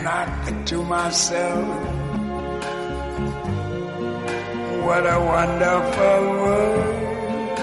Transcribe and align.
And 0.00 0.08
I 0.08 0.24
think 0.46 0.64
to 0.68 0.82
myself, 0.82 1.68
what 4.82 5.04
a 5.04 5.20
wonderful 5.20 6.20
world. 6.40 7.58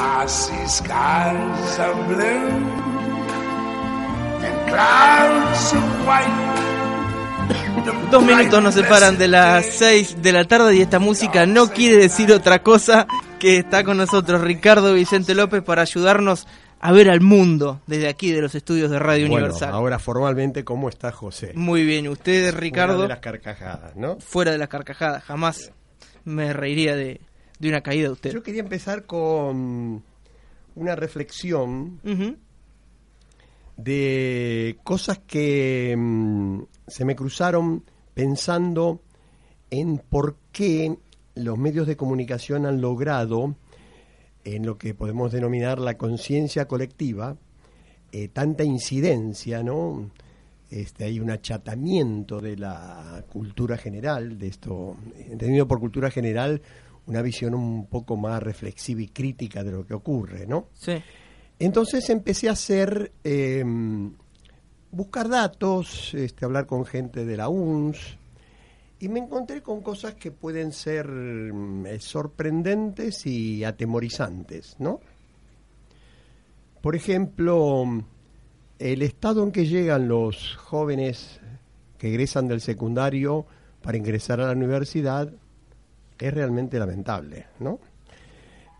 I 0.00 0.24
see 0.26 0.66
skies 0.66 1.78
of 1.78 2.08
blue 2.08 2.48
and 4.40 4.56
clouds 4.70 5.72
of 5.74 6.06
white. 6.06 6.56
Dos 8.12 8.22
minutos 8.22 8.62
nos 8.62 8.74
separan 8.74 9.18
de 9.18 9.28
las 9.28 9.66
seis 9.66 10.22
de 10.22 10.32
la 10.32 10.46
tarde 10.46 10.74
y 10.74 10.80
esta 10.80 10.98
música 10.98 11.44
no 11.44 11.68
quiere 11.68 11.98
decir 11.98 12.32
otra 12.32 12.62
cosa 12.62 13.06
que 13.38 13.58
está 13.58 13.84
con 13.84 13.98
nosotros 13.98 14.40
Ricardo 14.40 14.94
Vicente 14.94 15.34
López 15.34 15.62
para 15.62 15.82
ayudarnos 15.82 16.46
a 16.80 16.92
ver 16.92 17.08
al 17.10 17.20
mundo 17.20 17.80
desde 17.86 18.08
aquí 18.08 18.32
de 18.32 18.40
los 18.42 18.54
estudios 18.54 18.90
de 18.90 18.98
Radio 18.98 19.28
Bueno, 19.28 19.46
Universal. 19.46 19.72
ahora 19.72 19.98
formalmente, 19.98 20.64
¿cómo 20.64 20.88
está 20.88 21.10
José? 21.12 21.52
Muy 21.54 21.84
bien, 21.84 22.06
usted 22.08 22.54
Ricardo, 22.54 22.94
Fuera 22.94 23.02
de 23.04 23.08
las 23.08 23.18
carcajadas, 23.20 23.96
¿no? 23.96 24.18
fuera 24.20 24.52
de 24.52 24.58
las 24.58 24.68
carcajadas, 24.68 25.22
jamás 25.24 25.72
me 26.24 26.52
reiría 26.52 26.94
de, 26.96 27.20
de 27.58 27.68
una 27.68 27.80
caída 27.80 28.06
de 28.08 28.12
usted. 28.12 28.32
Yo 28.32 28.42
quería 28.42 28.60
empezar 28.62 29.04
con 29.06 30.02
una 30.74 30.94
reflexión 30.96 32.00
de 33.76 34.78
cosas 34.84 35.18
que 35.26 35.94
mm, 35.96 36.60
se 36.86 37.04
me 37.04 37.14
cruzaron 37.16 37.84
pensando 38.14 39.00
en 39.70 39.98
por 39.98 40.36
qué 40.52 40.96
los 41.34 41.58
medios 41.58 41.86
de 41.86 41.96
comunicación 41.96 42.64
han 42.66 42.80
logrado, 42.80 43.54
en 44.46 44.64
lo 44.64 44.78
que 44.78 44.94
podemos 44.94 45.32
denominar 45.32 45.80
la 45.80 45.98
conciencia 45.98 46.68
colectiva, 46.68 47.36
eh, 48.12 48.28
tanta 48.28 48.62
incidencia, 48.62 49.62
¿no? 49.64 50.10
Este, 50.70 51.04
hay 51.04 51.18
un 51.18 51.30
achatamiento 51.30 52.40
de 52.40 52.56
la 52.56 53.24
cultura 53.28 53.76
general, 53.76 54.38
de 54.38 54.46
esto, 54.46 54.96
entendido 55.16 55.66
por 55.66 55.80
cultura 55.80 56.10
general, 56.10 56.62
una 57.06 57.22
visión 57.22 57.54
un 57.54 57.86
poco 57.86 58.16
más 58.16 58.40
reflexiva 58.40 59.02
y 59.02 59.08
crítica 59.08 59.64
de 59.64 59.72
lo 59.72 59.84
que 59.84 59.94
ocurre, 59.94 60.46
¿no? 60.46 60.68
Sí. 60.74 60.94
Entonces 61.58 62.08
empecé 62.10 62.48
a 62.48 62.52
hacer, 62.52 63.12
eh, 63.24 63.64
buscar 64.92 65.28
datos, 65.28 66.14
este, 66.14 66.44
hablar 66.44 66.66
con 66.66 66.84
gente 66.84 67.24
de 67.24 67.36
la 67.36 67.48
UNS, 67.48 68.16
y 68.98 69.08
me 69.08 69.20
encontré 69.20 69.62
con 69.62 69.82
cosas 69.82 70.14
que 70.14 70.30
pueden 70.30 70.72
ser 70.72 71.06
mm, 71.08 71.86
eh, 71.86 72.00
sorprendentes 72.00 73.26
y 73.26 73.64
atemorizantes, 73.64 74.76
¿no? 74.78 75.00
Por 76.80 76.96
ejemplo, 76.96 77.84
el 78.78 79.02
estado 79.02 79.42
en 79.42 79.52
que 79.52 79.66
llegan 79.66 80.08
los 80.08 80.56
jóvenes 80.56 81.40
que 81.98 82.08
egresan 82.08 82.48
del 82.48 82.60
secundario 82.60 83.46
para 83.82 83.96
ingresar 83.96 84.40
a 84.40 84.46
la 84.46 84.52
universidad 84.52 85.32
es 86.18 86.34
realmente 86.34 86.78
lamentable, 86.78 87.46
¿no? 87.60 87.80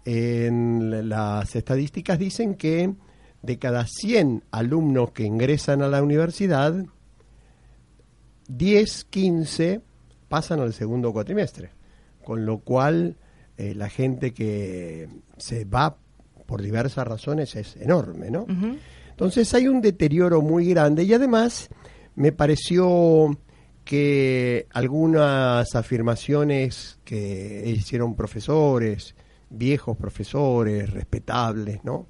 En 0.05 1.09
las 1.09 1.57
estadísticas 1.57 2.19
dicen 2.19 2.55
que 2.55 2.95
de 3.43 3.59
cada 3.59 3.87
100 3.87 4.45
alumnos 4.51 5.11
que 5.11 5.25
ingresan 5.25 5.83
a 5.83 5.89
la 5.89 6.03
universidad, 6.03 6.87
10, 8.49 9.05
15 9.05 9.81
pasan 10.29 10.61
al 10.61 10.73
segundo 10.73 11.13
cuatrimestre, 11.13 11.71
con 12.25 12.45
lo 12.45 12.59
cual 12.59 13.17
eh, 13.57 13.75
la 13.75 13.89
gente 13.89 14.33
que 14.33 15.09
se 15.37 15.65
va 15.65 15.97
por 16.47 16.63
diversas 16.63 17.07
razones 17.07 17.57
es 17.57 17.77
enorme, 17.77 18.31
¿no? 18.31 18.47
Entonces 19.11 19.53
hay 19.55 19.67
un 19.67 19.81
deterioro 19.81 20.43
muy 20.43 20.69
grande 20.69 21.05
y 21.05 21.13
además 21.13 21.69
me 22.15 22.33
pareció 22.33 23.37
que 23.85 24.67
algunas 24.73 25.75
afirmaciones 25.75 26.99
que 27.05 27.63
hicieron 27.67 28.17
profesores, 28.17 29.15
viejos 29.49 29.97
profesores, 29.97 30.91
respetables, 30.91 31.85
¿no? 31.85 32.09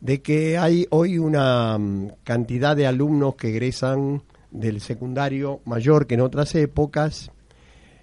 De 0.00 0.22
que 0.22 0.58
hay 0.58 0.86
hoy 0.90 1.18
una 1.18 1.76
mm, 1.76 2.12
cantidad 2.24 2.76
de 2.76 2.86
alumnos 2.86 3.34
que 3.34 3.48
egresan 3.48 4.22
del 4.52 4.80
secundario 4.80 5.60
mayor 5.64 6.06
que 6.06 6.14
en 6.14 6.20
otras 6.20 6.54
épocas. 6.54 7.30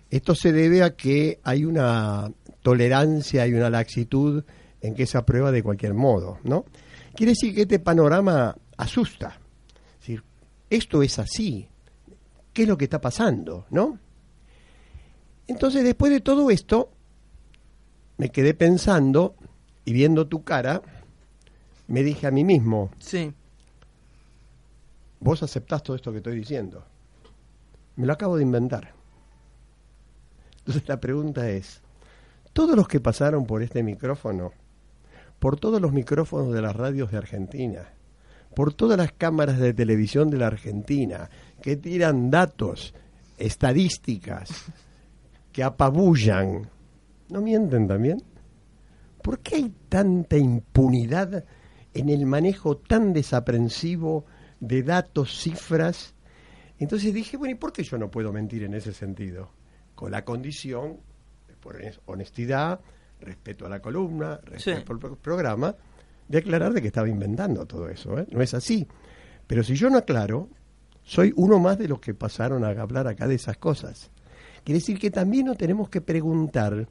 Esto 0.09 0.35
se 0.35 0.51
debe 0.51 0.83
a 0.83 0.95
que 0.95 1.39
hay 1.43 1.63
una 1.65 2.31
tolerancia 2.61 3.47
y 3.47 3.53
una 3.53 3.69
laxitud 3.69 4.43
en 4.81 4.95
que 4.95 5.05
se 5.05 5.17
aprueba 5.17 5.51
de 5.51 5.63
cualquier 5.63 5.93
modo, 5.93 6.39
¿no? 6.43 6.65
Quiere 7.15 7.31
decir 7.31 7.53
que 7.53 7.61
este 7.61 7.79
panorama 7.79 8.55
asusta. 8.77 9.39
Decir, 9.99 10.23
esto 10.69 11.03
es 11.03 11.19
así. 11.19 11.67
¿Qué 12.53 12.63
es 12.63 12.67
lo 12.67 12.77
que 12.77 12.85
está 12.85 12.99
pasando, 12.99 13.65
no? 13.69 13.99
Entonces, 15.47 15.83
después 15.83 16.11
de 16.11 16.21
todo 16.21 16.49
esto, 16.49 16.89
me 18.17 18.29
quedé 18.29 18.53
pensando 18.53 19.35
y 19.85 19.93
viendo 19.93 20.27
tu 20.27 20.43
cara, 20.43 20.81
me 21.87 22.03
dije 22.03 22.27
a 22.27 22.31
mí 22.31 22.43
mismo, 22.43 22.91
Sí. 22.99 23.33
Vos 25.19 25.43
aceptás 25.43 25.83
todo 25.83 25.95
esto 25.95 26.11
que 26.11 26.17
estoy 26.17 26.35
diciendo. 26.35 26.83
Me 27.95 28.05
lo 28.05 28.13
acabo 28.13 28.37
de 28.37 28.43
inventar. 28.43 28.93
Entonces 30.59 30.87
la 30.87 30.99
pregunta 30.99 31.49
es, 31.49 31.81
todos 32.53 32.75
los 32.75 32.87
que 32.87 32.99
pasaron 32.99 33.45
por 33.45 33.63
este 33.63 33.83
micrófono, 33.83 34.51
por 35.39 35.59
todos 35.59 35.81
los 35.81 35.91
micrófonos 35.93 36.53
de 36.53 36.61
las 36.61 36.75
radios 36.75 37.11
de 37.11 37.17
Argentina, 37.17 37.89
por 38.55 38.73
todas 38.73 38.97
las 38.97 39.11
cámaras 39.11 39.59
de 39.59 39.73
televisión 39.73 40.29
de 40.29 40.37
la 40.37 40.47
Argentina, 40.47 41.29
que 41.61 41.75
tiran 41.75 42.29
datos, 42.29 42.93
estadísticas, 43.37 44.65
que 45.51 45.63
apabullan, 45.63 46.69
¿no 47.29 47.41
mienten 47.41 47.87
también? 47.87 48.21
¿Por 49.21 49.39
qué 49.39 49.55
hay 49.55 49.73
tanta 49.89 50.37
impunidad 50.37 51.43
en 51.93 52.09
el 52.09 52.25
manejo 52.25 52.77
tan 52.77 53.13
desaprensivo 53.13 54.25
de 54.59 54.83
datos, 54.83 55.39
cifras? 55.41 56.13
Entonces 56.77 57.13
dije, 57.13 57.37
bueno, 57.37 57.53
¿y 57.53 57.57
por 57.57 57.73
qué 57.73 57.83
yo 57.83 57.97
no 57.97 58.09
puedo 58.09 58.31
mentir 58.31 58.63
en 58.63 58.73
ese 58.73 58.93
sentido? 58.93 59.51
Con 59.95 60.11
la 60.11 60.23
condición, 60.23 60.97
por 61.59 61.79
honestidad, 62.05 62.79
respeto 63.19 63.65
a 63.65 63.69
la 63.69 63.81
columna, 63.81 64.39
respeto 64.43 64.93
al 64.93 64.99
pro- 64.99 65.15
programa, 65.17 65.75
de 66.27 66.37
aclarar 66.37 66.73
de 66.73 66.81
que 66.81 66.87
estaba 66.87 67.09
inventando 67.09 67.65
todo 67.65 67.89
eso. 67.89 68.17
¿eh? 68.17 68.25
No 68.31 68.41
es 68.41 68.53
así. 68.53 68.87
Pero 69.47 69.63
si 69.63 69.75
yo 69.75 69.89
no 69.89 69.97
aclaro, 69.97 70.47
soy 71.03 71.33
uno 71.35 71.59
más 71.59 71.77
de 71.77 71.87
los 71.87 71.99
que 71.99 72.13
pasaron 72.13 72.63
a 72.63 72.69
hablar 72.69 73.07
acá 73.07 73.27
de 73.27 73.35
esas 73.35 73.57
cosas. 73.57 74.11
Quiere 74.63 74.79
decir 74.79 74.99
que 74.99 75.09
también 75.11 75.47
nos 75.47 75.57
tenemos 75.57 75.89
que 75.89 76.01
preguntar 76.01 76.87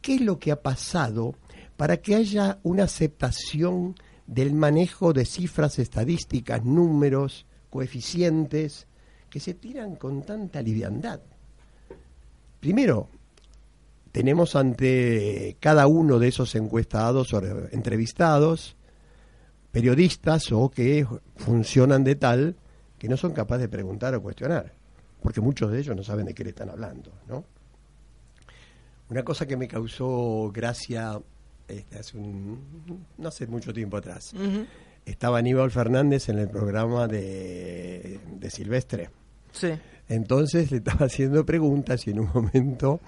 qué 0.00 0.16
es 0.16 0.20
lo 0.20 0.38
que 0.38 0.52
ha 0.52 0.60
pasado 0.60 1.34
para 1.76 1.96
que 1.96 2.14
haya 2.14 2.58
una 2.62 2.84
aceptación 2.84 3.94
del 4.32 4.54
manejo 4.54 5.12
de 5.12 5.26
cifras 5.26 5.78
estadísticas, 5.78 6.64
números, 6.64 7.44
coeficientes, 7.68 8.86
que 9.28 9.40
se 9.40 9.52
tiran 9.52 9.96
con 9.96 10.22
tanta 10.22 10.62
liviandad. 10.62 11.20
Primero, 12.58 13.10
tenemos 14.10 14.56
ante 14.56 15.56
cada 15.60 15.86
uno 15.86 16.18
de 16.18 16.28
esos 16.28 16.54
encuestados 16.54 17.34
o 17.34 17.42
entrevistados 17.72 18.76
periodistas 19.70 20.50
o 20.52 20.70
que 20.70 21.06
funcionan 21.36 22.02
de 22.02 22.14
tal 22.14 22.56
que 22.98 23.08
no 23.08 23.18
son 23.18 23.32
capaces 23.32 23.62
de 23.62 23.68
preguntar 23.68 24.14
o 24.14 24.22
cuestionar, 24.22 24.72
porque 25.22 25.42
muchos 25.42 25.70
de 25.70 25.80
ellos 25.80 25.94
no 25.94 26.04
saben 26.04 26.26
de 26.26 26.34
qué 26.34 26.44
le 26.44 26.50
están 26.50 26.70
hablando, 26.70 27.12
¿no? 27.28 27.44
Una 29.10 29.24
cosa 29.24 29.46
que 29.46 29.58
me 29.58 29.68
causó 29.68 30.50
gracia 30.52 31.20
hace 31.98 32.18
un, 32.18 33.06
no 33.18 33.28
hace 33.28 33.46
mucho 33.46 33.72
tiempo 33.72 33.96
atrás. 33.96 34.34
Estaba 35.04 35.38
Aníbal 35.38 35.70
Fernández 35.70 36.28
en 36.28 36.38
el 36.38 36.48
programa 36.48 37.08
de, 37.08 38.20
de 38.38 38.50
Silvestre. 38.50 39.10
Sí. 39.52 39.72
Entonces 40.08 40.70
le 40.70 40.78
estaba 40.78 41.06
haciendo 41.06 41.44
preguntas 41.44 42.06
y 42.06 42.10
en 42.10 42.20
un 42.20 42.30
momento 42.32 43.00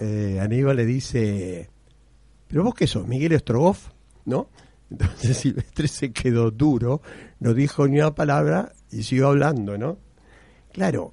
eh, 0.00 0.38
Aníbal 0.40 0.76
le 0.76 0.86
dice, 0.86 1.68
¿pero 2.48 2.64
vos 2.64 2.74
qué 2.74 2.86
sos? 2.86 3.06
Miguel 3.06 3.32
Estrogoff, 3.32 3.90
¿no? 4.24 4.48
Entonces 4.90 5.36
Silvestre 5.38 5.88
se 5.88 6.12
quedó 6.12 6.50
duro, 6.50 7.02
no 7.38 7.54
dijo 7.54 7.86
ni 7.86 7.98
una 7.98 8.14
palabra 8.14 8.72
y 8.90 9.02
siguió 9.02 9.28
hablando, 9.28 9.78
¿no? 9.78 9.98
Claro, 10.72 11.12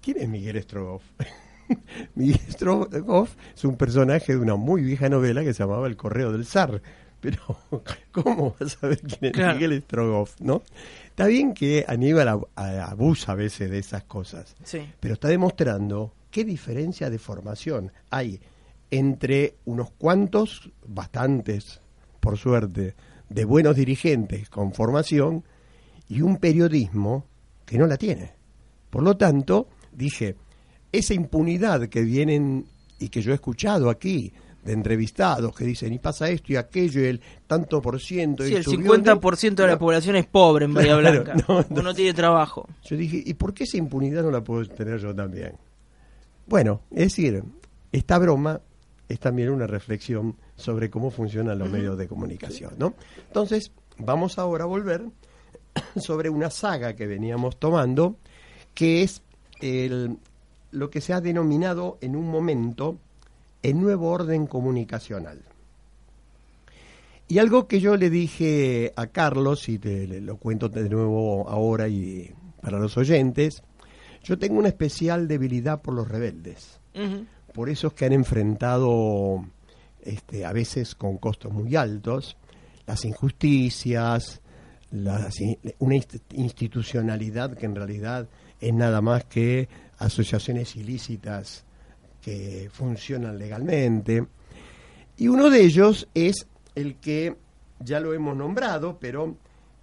¿quién 0.00 0.18
es 0.18 0.28
Miguel 0.28 0.56
Estrogoff? 0.56 1.02
Miguel 2.14 2.40
Estrogoff 2.48 3.34
es 3.54 3.64
un 3.64 3.76
personaje 3.76 4.32
de 4.32 4.38
una 4.38 4.56
muy 4.56 4.82
vieja 4.82 5.08
novela 5.08 5.42
que 5.42 5.52
se 5.54 5.62
llamaba 5.62 5.86
El 5.86 5.96
Correo 5.96 6.32
del 6.32 6.44
Zar. 6.46 6.82
Pero, 7.20 7.38
¿cómo 8.12 8.56
vas 8.58 8.74
a 8.76 8.80
saber 8.80 9.00
quién 9.00 9.18
es 9.26 9.32
Claro. 9.32 9.54
Miguel 9.54 9.72
Estrogoff, 9.72 10.40
no? 10.40 10.62
Está 11.06 11.26
bien 11.26 11.54
que 11.54 11.84
Aníbal 11.86 12.40
abusa 12.56 13.32
a 13.32 13.34
veces 13.36 13.70
de 13.70 13.78
esas 13.78 14.02
cosas, 14.04 14.56
Sí. 14.64 14.80
pero 14.98 15.14
está 15.14 15.28
demostrando 15.28 16.12
qué 16.30 16.44
diferencia 16.44 17.10
de 17.10 17.18
formación 17.18 17.92
hay 18.10 18.40
entre 18.90 19.54
unos 19.66 19.90
cuantos, 19.92 20.70
bastantes, 20.86 21.80
por 22.20 22.36
suerte, 22.38 22.94
de 23.28 23.44
buenos 23.44 23.76
dirigentes 23.76 24.48
con 24.50 24.72
formación 24.74 25.44
y 26.08 26.22
un 26.22 26.36
periodismo 26.38 27.24
que 27.64 27.78
no 27.78 27.86
la 27.86 27.96
tiene. 27.96 28.32
Por 28.90 29.02
lo 29.02 29.16
tanto, 29.16 29.68
dije, 29.92 30.36
esa 30.92 31.14
impunidad 31.14 31.88
que 31.88 32.02
vienen 32.02 32.66
y 32.98 33.08
que 33.08 33.22
yo 33.22 33.32
he 33.32 33.34
escuchado 33.34 33.90
aquí 33.90 34.32
de 34.64 34.72
entrevistados 34.74 35.54
que 35.56 35.64
dicen 35.64 35.92
y 35.92 35.98
pasa 35.98 36.30
esto 36.30 36.52
y 36.52 36.56
aquello 36.56 37.00
y 37.00 37.06
el 37.06 37.20
tanto 37.48 37.82
por 37.82 38.00
ciento. 38.00 38.44
Sí, 38.44 38.52
y 38.52 38.56
el 38.56 38.62
subió, 38.64 38.92
50% 38.94 39.54
de 39.56 39.66
la 39.66 39.72
no. 39.72 39.78
población 39.78 40.14
es 40.16 40.26
pobre 40.26 40.66
en 40.66 40.74
Bahía 40.74 40.96
Claro, 41.00 41.24
Blanca. 41.24 41.44
no. 41.70 41.82
no 41.82 41.94
tiene 41.94 42.14
trabajo. 42.14 42.68
Yo 42.84 42.96
dije, 42.96 43.20
¿y 43.24 43.34
por 43.34 43.54
qué 43.54 43.64
esa 43.64 43.76
impunidad 43.78 44.22
no 44.22 44.30
la 44.30 44.44
puedo 44.44 44.64
tener 44.66 45.00
yo 45.00 45.12
también? 45.14 45.54
Bueno, 46.46 46.82
es 46.92 46.98
decir, 47.04 47.42
esta 47.90 48.18
broma 48.18 48.60
es 49.08 49.18
también 49.18 49.50
una 49.50 49.66
reflexión 49.66 50.36
sobre 50.56 50.90
cómo 50.90 51.10
funcionan 51.10 51.58
los 51.58 51.68
medios 51.70 51.98
de 51.98 52.06
comunicación, 52.06 52.74
¿no? 52.78 52.94
Entonces, 53.26 53.72
vamos 53.98 54.38
ahora 54.38 54.64
a 54.64 54.68
volver 54.68 55.02
sobre 55.96 56.30
una 56.30 56.50
saga 56.50 56.94
que 56.94 57.06
veníamos 57.06 57.58
tomando, 57.58 58.16
que 58.74 59.02
es 59.02 59.22
el, 59.60 60.18
lo 60.72 60.90
que 60.90 61.00
se 61.00 61.12
ha 61.12 61.20
denominado 61.20 61.98
en 62.00 62.16
un 62.16 62.28
momento 62.28 62.98
el 63.62 63.80
nuevo 63.80 64.10
orden 64.10 64.46
comunicacional. 64.46 65.40
Y 67.28 67.38
algo 67.38 67.66
que 67.66 67.80
yo 67.80 67.96
le 67.96 68.10
dije 68.10 68.92
a 68.96 69.06
Carlos, 69.06 69.68
y 69.68 69.78
te 69.78 70.06
lo 70.20 70.36
cuento 70.36 70.68
de 70.68 70.88
nuevo 70.88 71.48
ahora 71.48 71.88
y 71.88 72.30
para 72.60 72.78
los 72.78 72.96
oyentes, 72.96 73.62
yo 74.22 74.38
tengo 74.38 74.58
una 74.58 74.68
especial 74.68 75.28
debilidad 75.28 75.80
por 75.80 75.94
los 75.94 76.08
rebeldes, 76.08 76.80
por 77.54 77.70
esos 77.70 77.92
que 77.94 78.04
han 78.04 78.12
enfrentado, 78.12 79.44
este, 80.02 80.44
a 80.44 80.52
veces 80.52 80.94
con 80.94 81.16
costos 81.18 81.52
muy 81.52 81.74
altos, 81.76 82.36
las 82.86 83.04
injusticias, 83.04 84.40
las 84.90 85.36
una 85.78 85.94
inst- 85.94 86.20
institucionalidad 86.34 87.56
que 87.56 87.64
en 87.66 87.74
realidad 87.74 88.28
es 88.60 88.74
nada 88.74 89.00
más 89.00 89.24
que 89.24 89.68
asociaciones 90.02 90.76
ilícitas 90.76 91.64
que 92.20 92.68
funcionan 92.72 93.38
legalmente. 93.38 94.26
Y 95.16 95.28
uno 95.28 95.50
de 95.50 95.62
ellos 95.62 96.08
es 96.14 96.46
el 96.74 96.96
que 96.96 97.36
ya 97.80 98.00
lo 98.00 98.12
hemos 98.12 98.36
nombrado, 98.36 98.98
pero 99.00 99.36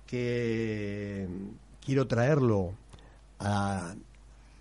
que 0.05 1.27
quiero 1.85 2.07
traerlo 2.07 2.73
a, 3.39 3.93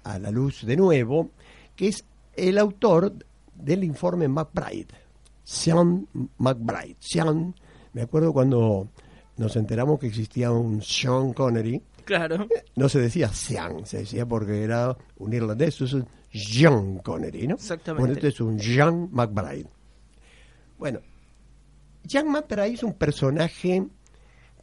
a 0.04 0.18
la 0.18 0.30
luz 0.30 0.64
de 0.64 0.76
nuevo, 0.76 1.30
que 1.74 1.88
es 1.88 2.04
el 2.36 2.58
autor 2.58 3.12
del 3.54 3.82
informe 3.82 4.28
McBride, 4.28 4.88
Sean 5.42 6.06
McBride. 6.38 6.96
Sean, 7.00 7.54
me 7.92 8.02
acuerdo 8.02 8.32
cuando 8.32 8.88
nos 9.36 9.56
enteramos 9.56 9.98
que 9.98 10.06
existía 10.08 10.50
un 10.52 10.82
Sean 10.82 11.32
Connery, 11.32 11.82
Claro. 12.08 12.48
no 12.76 12.88
se 12.88 13.00
decía 13.00 13.28
Sean, 13.28 13.84
se 13.84 13.98
decía 13.98 14.24
porque 14.24 14.62
era 14.62 14.96
un 15.18 15.30
irlandés, 15.34 15.74
eso 15.74 15.84
es 15.84 15.92
un 15.92 16.08
Jean 16.32 17.00
Connery, 17.00 17.46
¿no? 17.46 17.56
Exactamente. 17.56 18.00
Bueno, 18.00 18.14
este 18.14 18.28
es 18.28 18.40
un 18.40 18.58
Jean 18.58 19.10
McBride. 19.12 19.68
Bueno, 20.78 21.00
Jean 22.04 22.30
McBride 22.30 22.72
es 22.72 22.82
un 22.82 22.94
personaje 22.94 23.86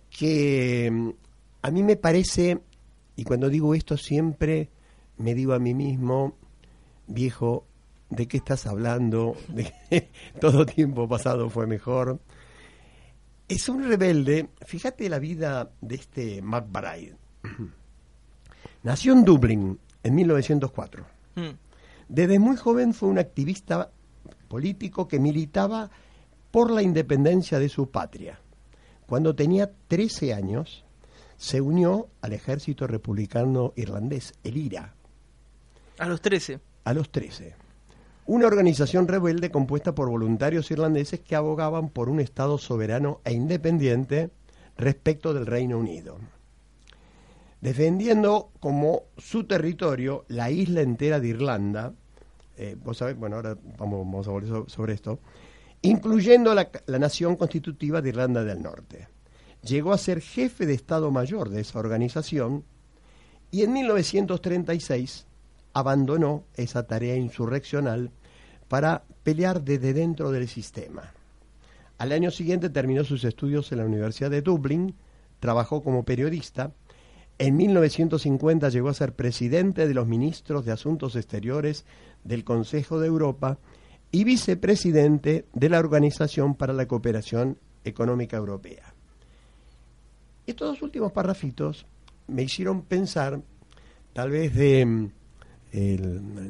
que 0.10 0.90
mm, 0.92 1.10
a 1.62 1.70
mí 1.70 1.84
me 1.84 1.98
parece, 1.98 2.62
y 3.16 3.24
cuando 3.24 3.48
digo 3.48 3.76
esto 3.76 3.96
siempre 3.96 4.72
me 5.18 5.36
digo 5.36 5.54
a 5.54 5.60
mí 5.60 5.76
mismo, 5.76 6.40
viejo, 7.06 7.68
¿de 8.10 8.28
qué 8.28 8.38
estás 8.38 8.66
hablando? 8.66 9.38
De 9.50 10.10
todo 10.42 10.66
tiempo 10.66 11.08
pasado 11.08 11.52
fue 11.52 11.68
mejor. 11.68 12.20
Es 13.48 13.70
un 13.70 13.88
rebelde, 13.88 14.50
fíjate 14.66 15.08
la 15.10 15.20
vida 15.20 15.70
de 15.80 15.96
este 15.96 16.42
McBride. 16.42 17.25
Nació 18.84 19.14
en 19.14 19.26
Dublín 19.26 19.80
en 20.04 20.16
1904. 20.16 21.06
Mm. 21.36 21.50
Desde 22.08 22.40
muy 22.40 22.56
joven 22.56 22.94
fue 22.94 23.10
un 23.10 23.18
activista 23.18 23.90
político 24.48 25.08
que 25.08 25.20
militaba 25.20 25.90
por 26.52 26.72
la 26.72 26.82
independencia 26.82 27.60
de 27.60 27.70
su 27.70 27.90
patria. 27.90 28.40
Cuando 29.08 29.36
tenía 29.36 29.72
13 29.88 30.34
años, 30.34 30.86
se 31.38 31.62
unió 31.62 32.08
al 32.22 32.34
ejército 32.34 32.88
republicano 32.88 33.74
irlandés, 33.76 34.34
el 34.44 34.58
IRA, 34.58 34.94
A 35.98 36.08
los 36.08 36.22
13. 36.22 36.60
a 36.86 36.94
los 36.94 37.12
13. 37.12 37.56
Una 38.28 38.48
organización 38.48 39.08
rebelde 39.08 39.52
compuesta 39.52 39.94
por 39.94 40.10
voluntarios 40.10 40.72
irlandeses 40.72 41.20
que 41.20 41.36
abogaban 41.36 41.90
por 41.90 42.10
un 42.10 42.20
Estado 42.20 42.58
soberano 42.58 43.22
e 43.24 43.34
independiente 43.34 44.32
respecto 44.78 45.34
del 45.34 45.46
Reino 45.46 45.78
Unido. 45.78 46.18
Defendiendo 47.62 48.52
como 48.60 49.04
su 49.18 49.46
territorio 49.46 50.25
la 50.28 50.52
isla 50.52 50.81
entera 50.81 51.19
de 51.19 51.30
Irlanda, 51.30 51.94
eh, 52.57 52.75
vos 52.84 52.98
sabés, 52.98 53.18
bueno, 53.18 53.38
ahora 53.38 53.57
vamos, 53.78 54.28
a 54.28 54.31
volver 54.31 54.50
so- 54.50 54.69
sobre 54.69 54.94
esto, 54.94 55.19
incluyendo 55.81 56.54
la, 56.54 56.69
la 56.86 57.00
nación 57.00 57.36
constitutiva 57.36 58.02
de 58.02 58.10
Irlanda 58.10 58.44
del 58.44 58.62
Norte. 58.62 59.07
Llegó 59.63 59.94
a 59.94 59.98
ser 59.98 60.22
jefe 60.22 60.66
de 60.66 60.74
Estado 60.74 61.10
Mayor 61.12 61.50
de 61.50 61.62
esa 61.62 61.80
organización 61.80 62.63
y 63.52 63.63
en 63.63 63.74
1936 63.74 65.25
abandonó 65.74 66.44
esa 66.56 66.86
tarea 66.86 67.16
insurreccional 67.16 68.12
para 68.68 69.04
pelear 69.24 69.63
desde 69.63 69.94
dentro 69.94 70.31
del 70.31 70.48
sistema. 70.48 71.13
Al 71.98 72.12
año 72.12 72.30
siguiente 72.31 72.69
terminó 72.69 73.04
sus 73.04 73.24
estudios 73.24 73.72
en 73.72 73.80
la 73.80 73.86
Universidad 73.86 74.30
de 74.30 74.42
Dublín, 74.42 74.96
trabajó 75.40 75.81
como 75.84 76.04
periodista, 76.04 76.72
en 77.38 77.58
1950 77.58 78.70
llegó 78.70 78.90
a 78.90 78.94
ser 78.94 79.14
presidente 79.14 79.88
de 79.88 79.94
los 79.94 80.08
ministros 80.08 80.66
de 80.66 80.72
Asuntos 80.72 81.16
Exteriores 81.16 81.86
del 82.24 82.44
Consejo 82.44 83.00
de 83.00 83.08
Europa 83.08 83.58
y 84.12 84.24
vicepresidente 84.24 85.46
de 85.54 85.70
la 85.70 85.80
Organización 85.80 86.56
para 86.56 86.74
la 86.74 86.88
Cooperación 86.88 87.58
Económica 87.84 88.38
Europea. 88.38 88.94
Estos 90.48 90.70
dos 90.70 90.82
últimos 90.82 91.12
parrafitos 91.12 91.86
me 92.28 92.44
hicieron 92.44 92.84
pensar, 92.84 93.42
tal 94.14 94.30
vez 94.30 94.54
de, 94.56 94.86
mm, 94.86 95.10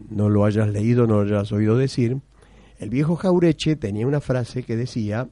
no 0.09 0.29
lo 0.29 0.45
hayas 0.45 0.67
leído, 0.67 1.07
no 1.07 1.23
lo 1.23 1.35
hayas 1.35 1.51
oído 1.51 1.77
decir, 1.77 2.19
el 2.77 2.89
viejo 2.89 3.15
Jaureche 3.15 3.75
tenía 3.75 4.05
una 4.05 4.21
frase 4.21 4.63
que 4.63 4.75
decía 4.75 5.29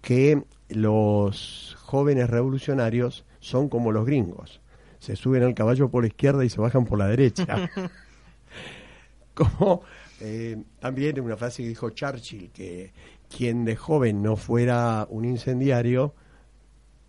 que 0.00 0.42
los 0.68 1.76
jóvenes 1.80 2.28
revolucionarios 2.28 3.24
son 3.40 3.68
como 3.68 3.92
los 3.92 4.04
gringos, 4.04 4.60
se 4.98 5.16
suben 5.16 5.42
al 5.42 5.54
caballo 5.54 5.88
por 5.90 6.02
la 6.04 6.08
izquierda 6.08 6.44
y 6.44 6.50
se 6.50 6.60
bajan 6.60 6.84
por 6.84 6.98
la 6.98 7.06
derecha. 7.08 7.70
como 9.34 9.82
eh, 10.20 10.56
también 10.80 11.20
una 11.20 11.36
frase 11.36 11.62
que 11.62 11.68
dijo 11.68 11.90
Churchill, 11.90 12.50
que 12.50 12.92
quien 13.34 13.64
de 13.64 13.76
joven 13.76 14.22
no 14.22 14.36
fuera 14.36 15.06
un 15.10 15.24
incendiario 15.24 16.14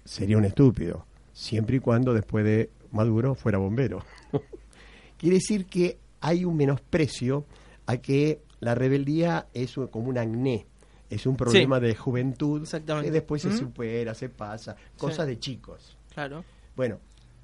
sería 0.05 0.38
un 0.38 0.46
estúpido, 0.46 1.05
siempre 1.34 1.77
y 1.77 1.79
cuando 1.79 2.13
después 2.13 2.46
de 2.46 2.69
Maduro 2.91 3.36
fuera 3.36 3.58
bombero. 3.58 4.03
Quiere 5.17 5.36
decir 5.36 5.65
que 5.65 5.98
hay 6.22 6.46
un 6.46 6.55
menosprecio 6.58 7.46
a 7.86 7.98
que 7.98 8.41
la 8.60 8.75
rebeldía 8.75 9.48
es 9.53 9.77
un- 9.77 9.88
como 9.88 10.10
un 10.10 10.17
acné, 10.17 10.65
es 11.10 11.25
un 11.25 11.36
problema 11.36 11.79
de 11.79 11.96
juventud 11.96 12.67
que 13.03 13.12
después 13.12 13.41
se 13.41 13.55
supera, 13.58 14.13
se 14.13 14.29
pasa, 14.29 14.75
cosa 14.98 15.25
de 15.25 15.39
chicos. 15.39 15.98
Claro. 16.13 16.43
Bueno, 16.75 17.00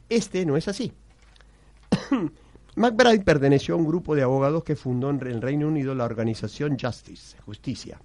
este 0.10 0.46
no 0.46 0.58
es 0.58 0.68
así. 0.68 0.92
McBride 2.76 3.24
perteneció 3.24 3.76
a 3.76 3.78
un 3.78 3.88
grupo 3.88 4.16
de 4.16 4.24
abogados 4.24 4.64
que 4.64 4.76
fundó 4.76 5.10
en 5.10 5.26
el 5.26 5.42
Reino 5.42 5.68
Unido 5.68 5.96
la 5.96 6.04
organización 6.04 6.78
Justice, 6.80 7.38
Justicia, 7.46 8.00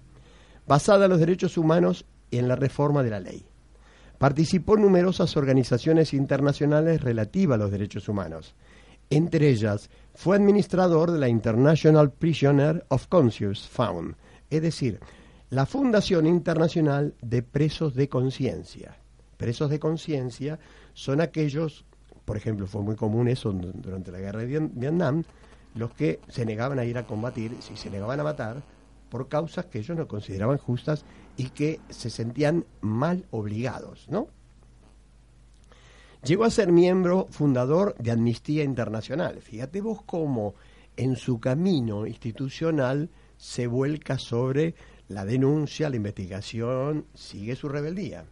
basada 0.65 1.05
en 1.05 1.11
los 1.11 1.19
derechos 1.19 1.57
humanos 1.57 2.05
y 2.29 2.37
en 2.37 2.47
la 2.47 2.55
reforma 2.55 3.03
de 3.03 3.09
la 3.09 3.19
ley. 3.19 3.45
Participó 4.17 4.75
en 4.75 4.83
numerosas 4.83 5.35
organizaciones 5.35 6.13
internacionales 6.13 7.01
relativas 7.01 7.55
a 7.55 7.63
los 7.63 7.71
derechos 7.71 8.07
humanos. 8.07 8.55
Entre 9.09 9.49
ellas, 9.49 9.89
fue 10.13 10.37
administrador 10.37 11.11
de 11.11 11.19
la 11.19 11.27
International 11.27 12.11
Prisoner 12.11 12.85
of 12.87 13.07
Conscience 13.07 13.67
Fund, 13.67 14.15
es 14.49 14.61
decir, 14.61 14.99
la 15.49 15.65
Fundación 15.65 16.27
Internacional 16.27 17.13
de 17.21 17.43
Presos 17.43 17.93
de 17.93 18.07
Conciencia. 18.07 18.95
Presos 19.35 19.69
de 19.69 19.79
conciencia 19.79 20.59
son 20.93 21.19
aquellos, 21.19 21.83
por 22.31 22.37
ejemplo, 22.37 22.65
fue 22.65 22.81
muy 22.81 22.95
común 22.95 23.27
eso 23.27 23.51
du- 23.51 23.73
durante 23.73 24.09
la 24.09 24.17
guerra 24.19 24.39
de 24.39 24.69
Vietnam, 24.73 25.21
los 25.75 25.91
que 25.93 26.21
se 26.29 26.45
negaban 26.45 26.79
a 26.79 26.85
ir 26.85 26.97
a 26.97 27.05
combatir, 27.05 27.57
si 27.61 27.75
se 27.75 27.89
negaban 27.89 28.21
a 28.21 28.23
matar, 28.23 28.63
por 29.09 29.27
causas 29.27 29.65
que 29.65 29.79
ellos 29.79 29.97
no 29.97 30.07
consideraban 30.07 30.57
justas 30.57 31.03
y 31.35 31.49
que 31.49 31.81
se 31.89 32.09
sentían 32.09 32.63
mal 32.79 33.25
obligados, 33.31 34.07
¿no? 34.07 34.29
Llegó 36.23 36.45
a 36.45 36.49
ser 36.51 36.71
miembro 36.71 37.27
fundador 37.31 37.95
de 37.97 38.11
Amnistía 38.11 38.63
Internacional. 38.63 39.41
Fíjate 39.41 39.81
vos 39.81 40.01
cómo 40.05 40.55
en 40.95 41.17
su 41.17 41.37
camino 41.41 42.07
institucional 42.07 43.09
se 43.35 43.67
vuelca 43.67 44.17
sobre 44.17 44.73
la 45.09 45.25
denuncia, 45.25 45.89
la 45.89 45.97
investigación, 45.97 47.07
sigue 47.13 47.57
su 47.57 47.67
rebeldía. 47.67 48.23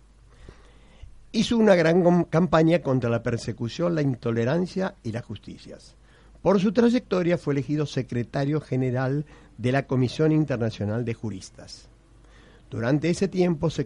Hizo 1.31 1.57
una 1.57 1.75
gran 1.75 2.23
campaña 2.25 2.79
contra 2.79 3.09
la 3.09 3.21
persecución, 3.21 3.95
la 3.95 4.01
intolerancia 4.01 4.95
y 5.03 5.11
las 5.11 5.25
justicias. 5.25 5.95
Por 6.41 6.59
su 6.59 6.71
trayectoria 6.71 7.37
fue 7.37 7.53
elegido 7.53 7.85
secretario 7.85 8.61
general 8.61 9.25
de 9.57 9.71
la 9.71 9.85
Comisión 9.85 10.31
Internacional 10.31 11.05
de 11.05 11.13
Juristas. 11.13 11.89
Durante 12.69 13.09
ese 13.09 13.27
tiempo 13.27 13.69
se 13.69 13.85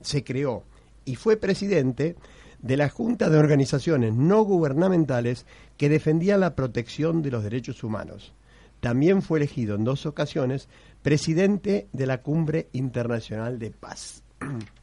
se 0.00 0.24
creó 0.24 0.64
y 1.04 1.14
fue 1.14 1.36
presidente 1.36 2.16
de 2.60 2.76
la 2.76 2.88
Junta 2.88 3.30
de 3.30 3.38
Organizaciones 3.38 4.14
No 4.14 4.42
Gubernamentales 4.42 5.46
que 5.76 5.88
defendían 5.88 6.40
la 6.40 6.54
protección 6.54 7.22
de 7.22 7.30
los 7.30 7.44
derechos 7.44 7.84
humanos. 7.84 8.34
También 8.80 9.22
fue 9.22 9.38
elegido 9.38 9.76
en 9.76 9.84
dos 9.84 10.06
ocasiones 10.06 10.68
presidente 11.02 11.88
de 11.92 12.06
la 12.06 12.22
Cumbre 12.22 12.68
Internacional 12.72 13.58
de 13.58 13.70
Paz. 13.70 14.22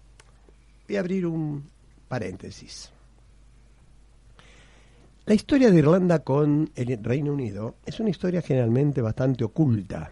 Voy 0.88 0.96
a 0.96 1.00
abrir 1.02 1.26
un 1.26 1.64
paréntesis. 2.08 2.92
La 5.26 5.34
historia 5.34 5.70
de 5.70 5.80
Irlanda 5.80 6.20
con 6.20 6.72
el 6.76 7.04
Reino 7.04 7.34
Unido 7.34 7.76
es 7.86 8.00
una 8.00 8.10
historia 8.10 8.42
generalmente 8.42 9.02
bastante 9.02 9.44
oculta, 9.44 10.10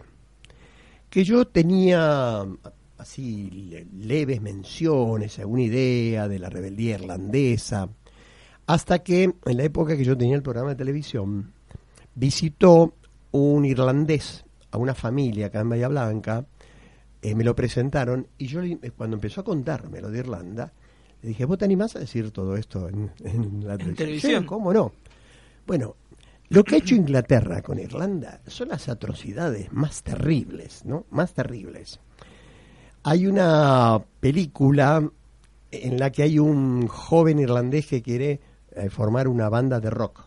que 1.08 1.24
yo 1.24 1.46
tenía 1.46 2.44
así 2.98 3.50
le- 3.50 3.86
leves 4.06 4.42
menciones, 4.42 5.38
alguna 5.38 5.62
idea 5.62 6.28
de 6.28 6.38
la 6.38 6.50
rebeldía 6.50 6.96
irlandesa, 6.96 7.88
hasta 8.66 8.98
que 8.98 9.22
en 9.22 9.56
la 9.56 9.62
época 9.64 9.96
que 9.96 10.04
yo 10.04 10.16
tenía 10.18 10.36
el 10.36 10.42
programa 10.42 10.70
de 10.70 10.76
televisión, 10.76 11.52
visitó 12.14 12.92
un 13.32 13.64
irlandés 13.64 14.44
a 14.70 14.76
una 14.76 14.94
familia 14.94 15.46
acá 15.46 15.60
en 15.60 15.70
Bahía 15.70 15.88
Blanca, 15.88 16.44
eh, 17.28 17.34
me 17.34 17.44
lo 17.44 17.54
presentaron 17.56 18.26
y 18.38 18.46
yo 18.46 18.60
le- 18.60 18.78
eh, 18.82 18.90
cuando 18.96 19.16
empezó 19.16 19.40
a 19.40 19.44
contarme 19.44 20.00
lo 20.00 20.10
de 20.10 20.18
Irlanda, 20.20 20.72
le 21.22 21.28
dije, 21.30 21.44
¿vos 21.44 21.58
te 21.58 21.64
animás 21.64 21.96
a 21.96 21.98
decir 21.98 22.30
todo 22.30 22.56
esto 22.56 22.88
en, 22.88 23.10
en 23.24 23.66
la 23.66 23.76
televisión? 23.76 23.94
televisión. 23.96 24.42
"Sí, 24.42 24.46
¿Cómo 24.46 24.72
no? 24.72 24.92
Bueno, 25.66 25.96
lo 26.50 26.62
que 26.62 26.76
ha 26.76 26.78
hecho 26.78 26.94
Inglaterra 26.94 27.62
con 27.62 27.78
Irlanda 27.80 28.40
son 28.46 28.68
las 28.68 28.88
atrocidades 28.88 29.72
más 29.72 30.02
terribles, 30.04 30.84
¿no? 30.84 31.04
Más 31.10 31.32
terribles. 31.34 31.98
Hay 33.02 33.26
una 33.26 34.00
película 34.20 35.08
en 35.70 35.98
la 35.98 36.10
que 36.10 36.22
hay 36.22 36.38
un 36.38 36.86
joven 36.86 37.38
irlandés 37.38 37.86
que 37.86 38.02
quiere 38.02 38.40
eh, 38.72 38.88
formar 38.90 39.26
una 39.28 39.48
banda 39.48 39.80
de 39.80 39.90
rock, 39.90 40.24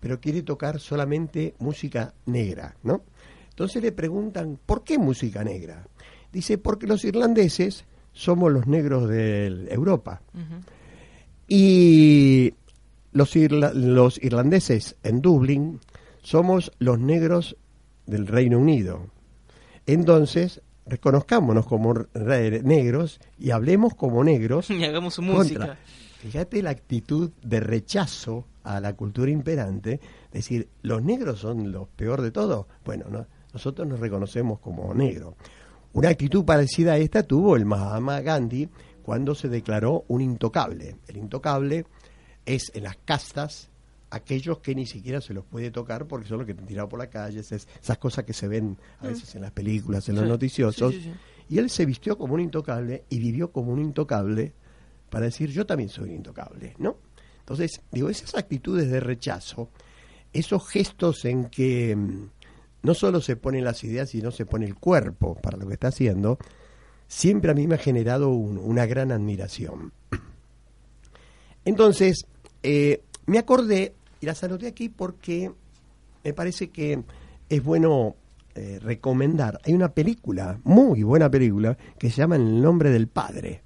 pero 0.00 0.20
quiere 0.20 0.42
tocar 0.42 0.80
solamente 0.80 1.54
música 1.60 2.14
negra, 2.26 2.74
¿no? 2.82 3.02
Entonces 3.50 3.82
le 3.82 3.92
preguntan, 3.92 4.58
¿por 4.64 4.82
qué 4.82 4.98
música 4.98 5.44
negra? 5.44 5.86
Dice, 6.32 6.58
porque 6.58 6.86
los 6.86 7.04
irlandeses 7.04 7.84
somos 8.12 8.50
los 8.52 8.66
negros 8.66 9.08
de 9.08 9.66
Europa. 9.70 10.22
Y 11.48 12.54
los, 13.12 13.36
irla- 13.36 13.72
los 13.74 14.22
irlandeses 14.22 14.96
en 15.02 15.20
Dublín 15.20 15.80
somos 16.22 16.72
los 16.78 16.98
negros 16.98 17.56
del 18.06 18.26
Reino 18.26 18.58
Unido. 18.58 19.06
Entonces, 19.86 20.62
reconozcámonos 20.86 21.66
como 21.66 21.94
negros 22.14 23.20
y 23.38 23.50
hablemos 23.50 23.94
como 23.94 24.22
negros 24.24 24.70
Y 24.70 24.84
hagamos 24.84 25.14
su 25.14 25.22
música. 25.22 25.78
Fíjate 26.20 26.62
la 26.62 26.70
actitud 26.70 27.32
de 27.42 27.58
rechazo 27.60 28.46
a 28.62 28.78
la 28.80 28.94
cultura 28.94 29.30
imperante, 29.32 30.00
decir, 30.32 30.68
los 30.82 31.02
negros 31.02 31.40
son 31.40 31.72
los 31.72 31.88
peor 31.88 32.22
de 32.22 32.30
todo. 32.30 32.68
Bueno, 32.84 33.06
no, 33.10 33.26
nosotros 33.52 33.88
nos 33.88 33.98
reconocemos 33.98 34.60
como 34.60 34.94
negros. 34.94 35.34
Una 35.94 36.08
actitud 36.08 36.44
parecida 36.44 36.92
a 36.94 36.98
esta 36.98 37.22
tuvo 37.22 37.56
el 37.56 37.66
Mahatma 37.66 38.20
Gandhi 38.20 38.68
cuando 39.02 39.34
se 39.34 39.48
declaró 39.48 40.04
un 40.08 40.20
intocable. 40.22 40.96
El 41.06 41.18
intocable 41.18 41.84
es 42.46 42.70
en 42.74 42.84
las 42.84 42.96
castas 43.04 43.68
aquellos 44.10 44.58
que 44.58 44.74
ni 44.74 44.86
siquiera 44.86 45.20
se 45.20 45.34
los 45.34 45.44
puede 45.44 45.70
tocar 45.70 46.06
porque 46.06 46.28
son 46.28 46.38
los 46.38 46.46
que 46.46 46.54
te 46.54 46.60
han 46.60 46.66
tirado 46.66 46.88
por 46.88 46.98
la 46.98 47.08
calle, 47.08 47.40
esas, 47.40 47.66
esas 47.82 47.98
cosas 47.98 48.24
que 48.24 48.32
se 48.32 48.46
ven 48.48 48.76
a 49.00 49.06
veces 49.08 49.34
en 49.34 49.42
las 49.42 49.52
películas, 49.52 50.08
en 50.08 50.16
los 50.16 50.24
Sí, 50.24 50.30
noticiosos. 50.30 50.92
sí, 50.94 51.00
sí, 51.02 51.10
sí. 51.10 51.16
Y 51.54 51.58
él 51.58 51.68
se 51.70 51.84
vistió 51.84 52.16
como 52.16 52.34
un 52.34 52.40
intocable 52.40 53.04
y 53.10 53.18
vivió 53.18 53.50
como 53.52 53.72
un 53.72 53.80
intocable 53.80 54.52
para 55.10 55.26
decir 55.26 55.50
yo 55.50 55.66
también 55.66 55.88
soy 55.90 56.10
un 56.10 56.16
intocable, 56.16 56.74
¿no? 56.78 56.96
Entonces, 57.40 57.82
digo, 57.90 58.08
esas 58.08 58.34
actitudes 58.34 58.90
de 58.90 59.00
rechazo, 59.00 59.68
esos 60.32 60.66
gestos 60.68 61.24
en 61.26 61.46
que 61.50 61.94
mm, 61.96 62.30
no 62.82 62.94
solo 62.94 63.20
se 63.20 63.36
ponen 63.36 63.64
las 63.64 63.82
ideas, 63.84 64.10
sino 64.10 64.30
se 64.30 64.46
pone 64.46 64.66
el 64.66 64.74
cuerpo 64.76 65.34
para 65.36 65.56
lo 65.56 65.66
que 65.68 65.74
está 65.74 65.88
haciendo, 65.88 66.38
siempre 67.08 67.50
a 67.50 67.54
mí 67.54 67.66
me 67.66 67.76
ha 67.76 67.78
generado 67.78 68.30
un- 68.30 68.58
una 68.58 68.86
gran 68.86 69.12
admiración. 69.12 69.92
Entonces, 71.64 72.26
eh, 72.62 73.02
me 73.26 73.38
acordé 73.38 73.94
y 74.20 74.26
las 74.26 74.42
anoté 74.44 74.66
aquí 74.66 74.88
porque 74.88 75.50
me 76.24 76.32
parece 76.32 76.70
que 76.70 77.02
es 77.48 77.62
bueno 77.62 78.16
eh, 78.54 78.78
recomendar. 78.82 79.58
Hay 79.64 79.74
una 79.74 79.92
película, 79.92 80.60
muy 80.64 81.02
buena 81.02 81.30
película, 81.30 81.76
que 81.98 82.10
se 82.10 82.16
llama 82.16 82.36
El 82.36 82.60
nombre 82.60 82.90
del 82.90 83.06
padre, 83.08 83.62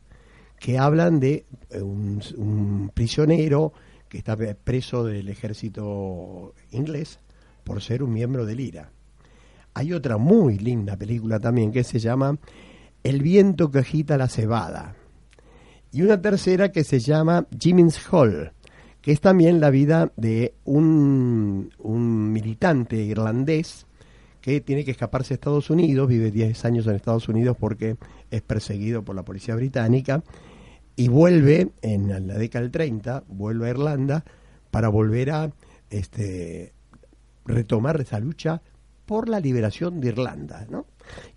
que 0.60 0.78
hablan 0.78 1.18
de 1.20 1.44
eh, 1.70 1.80
un, 1.82 2.22
un 2.36 2.90
prisionero 2.94 3.72
que 4.08 4.18
está 4.18 4.36
preso 4.36 5.04
del 5.04 5.28
ejército 5.28 6.54
inglés 6.70 7.18
por 7.64 7.82
ser 7.82 8.02
un 8.02 8.12
miembro 8.12 8.46
del 8.46 8.60
IRA. 8.60 8.90
Hay 9.76 9.92
otra 9.92 10.16
muy 10.16 10.56
linda 10.56 10.96
película 10.96 11.38
también 11.38 11.70
que 11.70 11.84
se 11.84 11.98
llama 11.98 12.38
El 13.04 13.20
viento 13.20 13.70
que 13.70 13.80
agita 13.80 14.16
la 14.16 14.26
cebada. 14.26 14.96
Y 15.92 16.00
una 16.00 16.18
tercera 16.18 16.72
que 16.72 16.82
se 16.82 16.98
llama 16.98 17.46
Jimmy's 17.60 18.00
Hall, 18.10 18.52
que 19.02 19.12
es 19.12 19.20
también 19.20 19.60
la 19.60 19.68
vida 19.68 20.10
de 20.16 20.54
un, 20.64 21.70
un 21.78 22.32
militante 22.32 22.96
irlandés 22.96 23.86
que 24.40 24.62
tiene 24.62 24.82
que 24.82 24.92
escaparse 24.92 25.34
a 25.34 25.36
Estados 25.36 25.68
Unidos, 25.68 26.08
vive 26.08 26.30
10 26.30 26.64
años 26.64 26.86
en 26.86 26.94
Estados 26.94 27.28
Unidos 27.28 27.58
porque 27.60 27.98
es 28.30 28.40
perseguido 28.40 29.04
por 29.04 29.14
la 29.14 29.26
policía 29.26 29.56
británica 29.56 30.24
y 30.96 31.08
vuelve 31.08 31.72
en 31.82 32.08
la 32.08 32.38
década 32.38 32.62
del 32.62 32.70
30, 32.70 33.24
vuelve 33.28 33.66
a 33.66 33.70
Irlanda 33.72 34.24
para 34.70 34.88
volver 34.88 35.32
a 35.32 35.52
este, 35.90 36.72
retomar 37.44 38.00
esa 38.00 38.18
lucha 38.20 38.62
por 39.06 39.28
la 39.28 39.40
liberación 39.40 40.00
de 40.00 40.08
Irlanda. 40.08 40.66
¿no? 40.68 40.86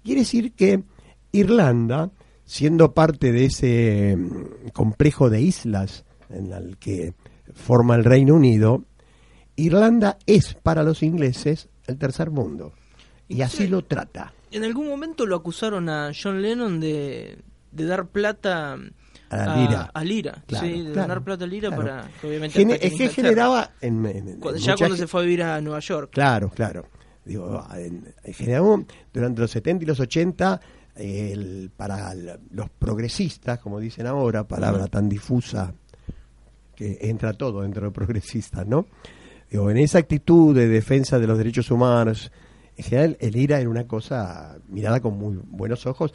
Quiere 0.04 0.22
decir 0.22 0.54
que 0.54 0.84
Irlanda, 1.32 2.10
siendo 2.44 2.94
parte 2.94 3.32
de 3.32 3.46
ese 3.46 4.16
mm, 4.18 4.70
complejo 4.74 5.30
de 5.30 5.42
islas 5.42 6.06
en 6.30 6.52
el 6.52 6.78
que 6.78 7.14
forma 7.54 7.96
el 7.96 8.04
Reino 8.04 8.36
Unido, 8.36 8.84
Irlanda 9.56 10.18
es 10.26 10.54
para 10.56 10.84
los 10.84 11.04
ingleses 11.04 11.70
el 11.88 11.98
tercer 11.98 12.32
mundo. 12.32 12.74
Y 13.28 13.42
así 13.42 13.68
lo 13.68 13.84
trata. 13.84 14.34
En 14.52 14.64
algún 14.64 14.88
momento 14.88 15.26
lo 15.26 15.36
acusaron 15.36 15.90
a 15.90 16.12
John 16.20 16.42
Lennon 16.42 16.80
de, 16.80 17.38
de 17.72 17.86
dar 17.86 18.08
plata 18.08 18.74
A 19.30 19.38
la 19.38 19.56
lira. 19.58 19.92
a 19.94 20.04
Lira, 20.04 20.44
Claro, 20.48 20.66
sí, 20.66 20.74
de 20.82 20.92
claro, 20.92 21.02
donar 21.02 21.24
plata 21.24 21.44
a 21.44 21.48
Lira 21.48 21.70
claro. 21.70 21.84
para 21.84 22.08
que 22.20 22.28
obviamente 22.28 22.60
ataquen 22.60 22.92
es 22.92 22.98
que 22.98 23.10
generaba 23.10 23.72
en, 23.82 24.04
en- 24.08 24.28
en 24.30 24.40
Cuando- 24.40 24.60
ya 24.60 24.76
cuando 24.76 24.96
se 24.98 25.06
fue 25.06 25.22
a 25.22 25.24
vivir 25.24 25.44
a 25.44 25.62
Nueva 25.62 25.80
York. 25.80 26.10
Claro, 26.12 26.50
claro. 26.50 26.86
Digo, 27.26 27.64
en, 27.76 28.14
en 28.24 28.34
general, 28.34 28.86
durante 29.14 29.42
los 29.42 29.52
70 29.52 29.84
y 29.84 29.88
los 29.88 30.00
80, 30.00 30.60
el- 30.96 31.72
para 31.76 32.12
el- 32.12 32.40
los 32.52 32.70
progresistas, 32.70 33.60
como 33.60 33.80
dicen 33.80 34.08
ahora, 34.08 34.48
palabra 34.48 34.88
tan 34.88 35.08
difusa 35.10 35.74
que 36.76 36.98
entra 37.02 37.34
todo 37.34 37.62
dentro 37.62 37.86
de 37.86 37.92
progresistas, 37.92 38.66
¿no? 38.66 38.88
Digo, 39.52 39.70
en 39.70 39.78
esa 39.78 40.00
actitud 40.00 40.56
de 40.56 40.68
defensa 40.68 41.20
de 41.20 41.28
los 41.28 41.38
derechos 41.38 41.70
humanos, 41.72 42.32
en 42.78 42.84
general 42.84 43.18
el 43.20 43.36
IRA 43.36 43.60
era 43.60 43.70
una 43.70 43.86
cosa 43.88 44.58
mirada 44.70 45.00
con 45.02 45.18
muy 45.18 45.40
buenos 45.44 45.86
ojos, 45.86 46.14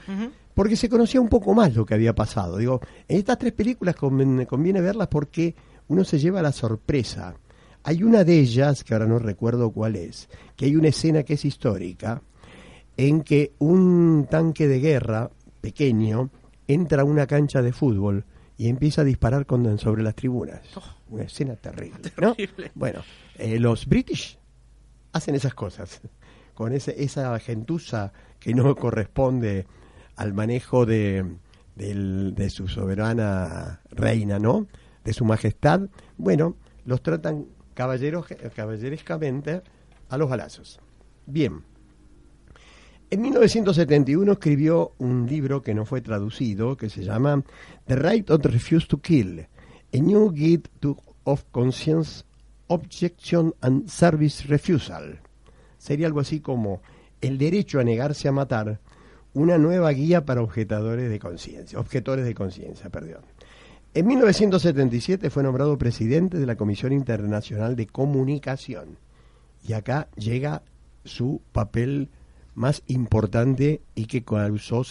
porque 0.55 0.77
se 0.77 0.89
conocía 0.89 1.21
un 1.21 1.29
poco 1.29 1.53
más 1.53 1.75
lo 1.75 1.85
que 1.85 1.95
había 1.95 2.15
pasado. 2.15 2.57
Digo, 2.59 2.81
en 3.09 3.19
estas 3.19 3.39
tres 3.39 3.53
películas 3.53 3.97
conviene, 3.97 4.47
conviene 4.47 4.81
verlas 4.81 5.09
porque 5.09 5.55
uno 5.89 6.05
se 6.05 6.19
lleva 6.19 6.41
la 6.41 6.53
sorpresa. 6.53 7.35
Hay 7.85 8.03
una 8.03 8.25
de 8.25 8.39
ellas, 8.41 8.83
que 8.83 8.95
ahora 8.95 9.07
no 9.07 9.19
recuerdo 9.19 9.71
cuál 9.71 9.97
es, 9.97 10.29
que 10.57 10.65
hay 10.67 10.77
una 10.77 10.89
escena 10.89 11.23
que 11.23 11.35
es 11.35 11.45
histórica, 11.45 12.23
en 12.97 13.23
que 13.23 13.53
un 13.59 14.27
tanque 14.31 14.67
de 14.69 14.81
guerra 14.81 15.31
pequeño 15.61 16.31
entra 16.67 17.03
a 17.03 17.05
una 17.05 17.27
cancha 17.27 17.61
de 17.63 17.73
fútbol 17.73 18.25
y 18.57 18.69
empieza 18.69 19.03
a 19.03 19.05
disparar 19.05 19.47
con, 19.47 19.79
sobre 19.79 20.03
las 20.03 20.15
tribunas. 20.15 20.61
Una 21.11 21.25
escena 21.25 21.57
terrible. 21.57 22.11
¿no? 22.21 22.35
Terrible. 22.35 22.71
Bueno, 22.75 23.03
eh, 23.37 23.59
los 23.59 23.87
British 23.87 24.39
hacen 25.13 25.35
esas 25.35 25.55
cosas, 25.55 26.01
con 26.55 26.73
ese, 26.73 27.03
esa 27.03 27.39
gentuza 27.39 28.13
que 28.39 28.55
no 28.55 28.75
corresponde 28.77 29.67
al 30.17 30.33
manejo 30.33 30.87
de, 30.87 31.25
del- 31.75 32.35
de 32.35 32.49
su 32.49 32.69
soberana 32.69 33.81
reina, 33.91 34.39
¿no? 34.39 34.69
De 35.05 35.13
su 35.13 35.25
majestad. 35.25 35.83
Bueno, 36.17 36.57
los 36.87 37.03
tratan 37.03 37.47
caballeros, 37.75 38.27
caballerescamente 38.55 39.63
a 40.09 40.17
los 40.17 40.31
balazos. 40.31 40.81
Bien. 41.27 41.63
En 43.11 43.21
1971 43.21 44.33
escribió 44.33 44.93
un 44.99 45.27
libro 45.27 45.63
que 45.63 45.75
no 45.75 45.85
fue 45.85 46.01
traducido, 46.01 46.77
que 46.77 46.89
se 46.89 47.05
llama 47.05 47.45
The 47.87 47.97
Right 47.97 48.31
of 48.31 48.41
the 48.41 48.49
Refuse 48.49 48.87
to 48.89 49.01
Kill, 49.01 49.41
A 49.93 49.97
New 49.99 50.33
Guide 50.33 50.69
to, 50.81 50.97
of 51.25 51.45
Conscience 51.53 52.25
Objection 52.69 53.55
and 53.61 53.89
Service 53.89 54.47
Refusal. 54.49 55.21
Sería 55.79 56.07
algo 56.07 56.21
así 56.21 56.41
como 56.41 56.81
el 57.21 57.39
derecho 57.39 57.79
a 57.79 57.85
negarse 57.85 58.27
a 58.27 58.33
matar, 58.33 58.81
una 59.35 59.59
nueva 59.59 59.91
guía 59.91 60.25
para 60.25 60.43
objetadores 60.43 61.11
de 61.11 61.19
conciencia, 61.19 61.79
objetores 61.79 62.25
de 62.25 62.35
conciencia, 62.35 62.89
perdón. 62.89 63.23
En 63.97 64.09
1977 64.09 65.31
fue 65.31 65.45
nombrado 65.45 65.79
presidente 65.79 66.39
de 66.39 66.47
la 66.47 66.57
Comisión 66.57 66.93
Internacional 66.93 67.77
de 67.77 67.87
Comunicación 67.87 68.99
y 69.67 69.75
acá 69.75 70.09
llega 70.17 70.63
su 71.05 71.41
papel 71.53 72.11
más 72.57 72.83
importante 72.89 73.83
y 73.95 74.07
que 74.07 74.25
causó 74.25 74.83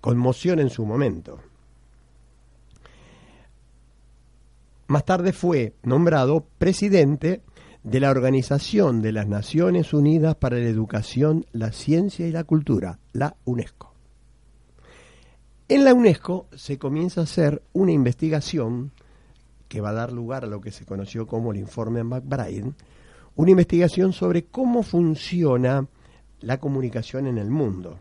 conmoción 0.00 0.60
en 0.60 0.70
su 0.70 0.86
momento. 0.86 1.40
Más 4.86 5.04
tarde 5.04 5.32
fue 5.32 5.74
nombrado 5.82 6.46
presidente 6.58 7.42
de 7.82 7.98
la 7.98 8.10
Organización 8.10 9.02
de 9.02 9.10
las 9.10 9.26
Naciones 9.26 9.92
Unidas 9.92 10.36
para 10.36 10.58
la 10.58 10.68
Educación, 10.68 11.46
la 11.50 11.72
Ciencia 11.72 12.28
y 12.28 12.30
la 12.30 12.44
Cultura, 12.44 13.00
la 13.12 13.34
UNESCO. 13.44 13.93
En 15.66 15.84
la 15.84 15.94
UNESCO 15.94 16.46
se 16.54 16.78
comienza 16.78 17.22
a 17.22 17.24
hacer 17.24 17.62
una 17.72 17.90
investigación 17.90 18.92
que 19.66 19.80
va 19.80 19.90
a 19.90 19.94
dar 19.94 20.12
lugar 20.12 20.44
a 20.44 20.46
lo 20.46 20.60
que 20.60 20.70
se 20.70 20.84
conoció 20.84 21.26
como 21.26 21.52
el 21.52 21.58
informe 21.58 22.04
McBride, 22.04 22.72
una 23.36 23.50
investigación 23.50 24.12
sobre 24.12 24.44
cómo 24.44 24.82
funciona 24.82 25.86
la 26.40 26.58
comunicación 26.60 27.26
en 27.26 27.38
el 27.38 27.48
mundo. 27.48 27.98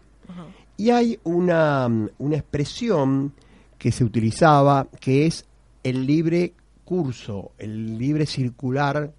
Y 0.76 0.90
hay 0.90 1.18
una, 1.24 1.90
una 2.18 2.36
expresión 2.36 3.32
que 3.78 3.94
se 3.94 4.04
utilizaba 4.04 4.90
que 5.00 5.26
es 5.26 5.46
el 5.84 6.06
libre 6.06 6.54
curso, 6.84 7.54
el 7.58 7.98
libre 7.98 8.26
circular, 8.26 9.14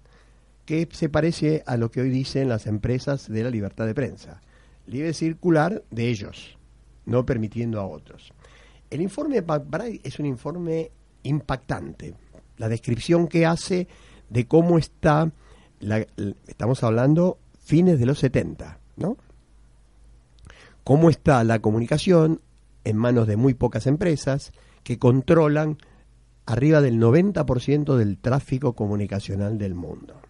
que 0.65 0.87
se 0.91 1.09
parece 1.09 1.63
a 1.65 1.77
lo 1.77 1.89
que 1.89 2.01
hoy 2.01 2.09
dicen 2.11 2.49
las 2.49 2.67
empresas 2.67 3.27
de 3.27 3.43
la 3.43 3.49
libertad 3.49 3.87
de 3.87 3.95
prensa. 3.95 4.39
Libre 4.85 5.13
circular 5.13 5.83
de 5.89 6.09
ellos, 6.09 6.57
no 7.05 7.25
permitiendo 7.25 7.79
a 7.79 7.87
otros. 7.87 8.31
El 8.89 9.01
informe 9.01 9.35
de 9.35 9.41
McBride 9.41 10.01
es 10.03 10.19
un 10.19 10.25
informe 10.25 10.91
impactante. 11.23 12.15
La 12.57 12.69
descripción 12.69 13.27
que 13.27 13.45
hace 13.45 13.87
de 14.29 14.47
cómo 14.47 14.77
está, 14.77 15.31
estamos 16.47 16.83
hablando 16.83 17.39
fines 17.59 17.99
de 17.99 18.05
los 18.05 18.19
70, 18.19 18.79
¿no? 18.97 19.17
Cómo 20.83 21.09
está 21.09 21.43
la 21.43 21.59
comunicación 21.59 22.41
en 22.83 22.97
manos 22.97 23.27
de 23.27 23.37
muy 23.37 23.55
pocas 23.55 23.87
empresas 23.87 24.51
que 24.83 24.99
controlan 24.99 25.77
arriba 26.45 26.79
del 26.79 26.99
90% 26.99 27.95
del 27.95 28.19
tráfico 28.19 28.73
comunicacional 28.73 29.57
del 29.57 29.73
mundo. 29.73 30.21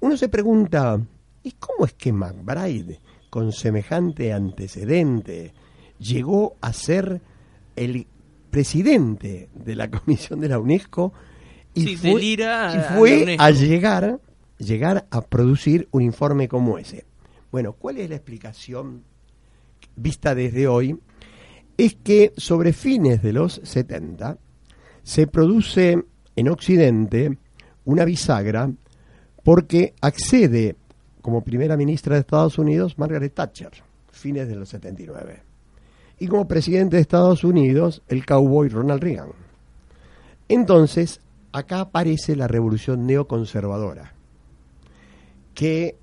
Uno 0.00 0.16
se 0.16 0.28
pregunta, 0.28 1.00
¿y 1.42 1.52
cómo 1.52 1.84
es 1.86 1.92
que 1.94 2.12
McBride, 2.12 2.98
con 3.30 3.52
semejante 3.52 4.32
antecedente, 4.32 5.54
llegó 5.98 6.56
a 6.60 6.72
ser 6.72 7.20
el 7.76 8.06
presidente 8.50 9.48
de 9.54 9.74
la 9.76 9.90
comisión 9.90 10.40
de 10.40 10.48
la 10.48 10.58
UNESCO 10.58 11.12
y 11.72 11.96
fue, 11.96 13.36
a, 13.38 13.50
llegar, 13.52 14.18
llegar 14.58 15.06
a 15.08 15.20
producir 15.22 15.88
un 15.92 16.02
informe 16.02 16.48
como 16.48 16.78
ese? 16.78 17.04
Bueno, 17.52 17.74
¿cuál 17.74 17.98
es 17.98 18.10
la 18.10 18.16
explicación 18.16 19.04
vista 19.94 20.34
desde 20.34 20.66
hoy 20.66 20.98
es 21.76 21.94
que 21.94 22.32
sobre 22.36 22.72
fines 22.72 23.22
de 23.22 23.32
los 23.32 23.60
70 23.62 24.36
se 25.02 25.26
produce 25.26 26.04
en 26.36 26.48
Occidente 26.48 27.38
una 27.84 28.04
bisagra 28.04 28.70
porque 29.42 29.94
accede 30.00 30.76
como 31.22 31.42
primera 31.42 31.76
ministra 31.76 32.14
de 32.14 32.20
Estados 32.20 32.58
Unidos 32.58 32.98
Margaret 32.98 33.34
Thatcher, 33.34 33.70
fines 34.10 34.48
de 34.48 34.56
los 34.56 34.68
79. 34.68 35.42
Y 36.18 36.26
como 36.26 36.46
presidente 36.46 36.96
de 36.96 37.02
Estados 37.02 37.44
Unidos 37.44 38.02
el 38.08 38.26
cowboy 38.26 38.68
Ronald 38.68 39.02
Reagan. 39.02 39.32
Entonces, 40.48 41.20
acá 41.52 41.80
aparece 41.80 42.36
la 42.36 42.48
revolución 42.48 43.06
neoconservadora, 43.06 44.12
que 45.54 45.96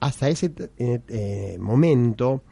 hasta 0.00 0.28
ese 0.28 0.52
eh, 0.78 1.00
eh, 1.08 1.56
momento 1.60 2.42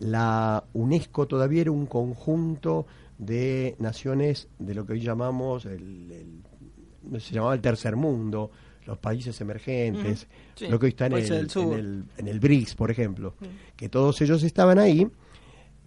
la 0.00 0.64
UNESCO 0.74 1.26
todavía 1.26 1.62
era 1.62 1.70
un 1.70 1.86
conjunto 1.86 2.86
de 3.18 3.76
naciones 3.78 4.48
de 4.58 4.74
lo 4.74 4.86
que 4.86 4.92
hoy 4.92 5.00
llamamos 5.00 5.64
el, 5.66 6.42
se 7.18 7.34
llamaba 7.34 7.54
el 7.54 7.60
tercer 7.60 7.96
mundo, 7.96 8.50
los 8.88 8.98
países 8.98 9.38
emergentes, 9.42 10.26
lo 10.68 10.78
que 10.78 10.86
hoy 10.86 10.90
está 10.90 11.06
en 11.06 11.12
el, 11.12 12.04
en 12.16 12.26
el, 12.26 12.40
BRICS, 12.40 12.74
por 12.74 12.90
ejemplo, 12.90 13.34
que 13.76 13.90
todos 13.90 14.18
ellos 14.22 14.42
estaban 14.42 14.78
ahí, 14.78 15.06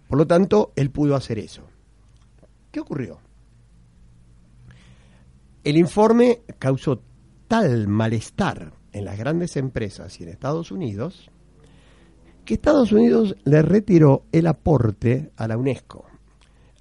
por 0.06 0.18
lo 0.18 0.26
tanto, 0.26 0.72
él 0.76 0.90
pudo 0.90 1.16
hacer 1.16 1.40
eso. 1.40 1.64
¿Qué 2.70 2.78
ocurrió? 2.78 3.18
El 5.64 5.76
informe 5.76 6.42
causó 6.60 7.02
tal 7.48 7.88
malestar 7.88 8.72
en 8.92 9.04
las 9.04 9.18
grandes 9.18 9.56
empresas 9.56 10.20
y 10.20 10.22
en 10.22 10.28
Estados 10.28 10.70
Unidos 10.70 11.28
que 12.44 12.54
Estados 12.54 12.92
Unidos 12.92 13.36
le 13.44 13.62
retiró 13.62 14.24
el 14.30 14.46
aporte 14.46 15.30
a 15.36 15.48
la 15.48 15.56
UNESCO. 15.56 16.06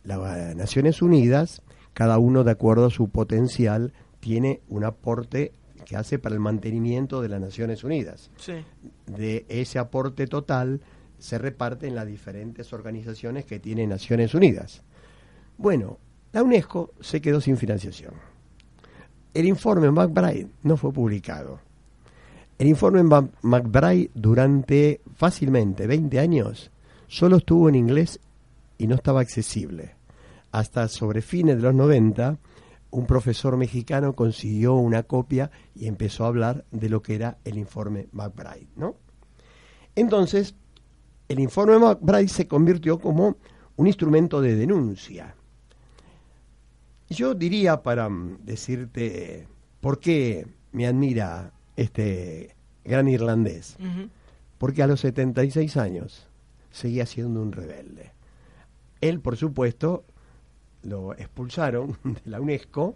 Las 0.03 0.55
Naciones 0.55 1.01
Unidas, 1.01 1.63
cada 1.93 2.19
uno 2.19 2.43
de 2.43 2.51
acuerdo 2.51 2.85
a 2.85 2.91
su 2.91 3.09
potencial, 3.09 3.93
tiene 4.19 4.61
un 4.69 4.83
aporte 4.83 5.51
que 5.85 5.95
hace 5.95 6.19
para 6.19 6.35
el 6.35 6.41
mantenimiento 6.41 7.21
de 7.21 7.29
las 7.29 7.41
Naciones 7.41 7.83
Unidas. 7.83 8.29
De 9.07 9.45
ese 9.49 9.79
aporte 9.79 10.27
total 10.27 10.81
se 11.19 11.37
reparte 11.37 11.87
en 11.87 11.95
las 11.95 12.07
diferentes 12.07 12.73
organizaciones 12.73 13.45
que 13.45 13.59
tiene 13.59 13.85
Naciones 13.87 14.33
Unidas. 14.33 14.81
Bueno, 15.57 15.97
la 16.33 16.43
UNESCO 16.43 16.93
se 16.99 17.21
quedó 17.21 17.41
sin 17.41 17.57
financiación. 17.57 18.13
El 19.33 19.45
informe 19.45 19.91
McBride 19.91 20.47
no 20.63 20.77
fue 20.77 20.91
publicado 20.91 21.59
el 22.61 22.67
informe 22.67 23.01
McBride 23.41 24.11
durante 24.13 25.01
fácilmente 25.15 25.87
20 25.87 26.19
años 26.19 26.69
solo 27.07 27.37
estuvo 27.37 27.67
en 27.67 27.73
inglés 27.73 28.19
y 28.77 28.85
no 28.85 28.93
estaba 28.93 29.19
accesible. 29.19 29.95
Hasta 30.51 30.87
sobre 30.87 31.23
fines 31.23 31.55
de 31.55 31.63
los 31.63 31.73
90, 31.73 32.37
un 32.91 33.05
profesor 33.05 33.57
mexicano 33.57 34.13
consiguió 34.13 34.75
una 34.75 35.03
copia 35.03 35.49
y 35.73 35.87
empezó 35.87 36.25
a 36.25 36.27
hablar 36.27 36.65
de 36.71 36.89
lo 36.89 37.01
que 37.01 37.15
era 37.15 37.37
el 37.45 37.57
informe 37.57 38.07
McBride, 38.11 38.67
¿no? 38.75 38.97
Entonces, 39.95 40.55
el 41.27 41.39
informe 41.39 41.79
McBride 41.79 42.27
se 42.27 42.47
convirtió 42.47 42.99
como 42.99 43.37
un 43.77 43.87
instrumento 43.87 44.41
de 44.41 44.55
denuncia. 44.55 45.35
Yo 47.09 47.33
diría 47.33 47.81
para 47.81 48.09
mm, 48.09 48.39
decirte 48.43 49.47
por 49.79 49.99
qué 49.99 50.47
me 50.71 50.85
admira 50.87 51.53
este 51.75 52.55
gran 52.83 53.07
irlandés, 53.07 53.77
porque 54.57 54.83
a 54.83 54.87
los 54.87 54.99
76 55.01 55.77
años 55.77 56.27
seguía 56.71 57.05
siendo 57.05 57.41
un 57.41 57.51
rebelde. 57.51 58.11
Él, 59.01 59.19
por 59.19 59.35
supuesto, 59.35 60.05
lo 60.83 61.13
expulsaron 61.13 61.97
de 62.03 62.21
la 62.25 62.41
UNESCO, 62.41 62.95